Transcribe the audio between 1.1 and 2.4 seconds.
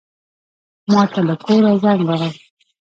له کوره زنګ راغی.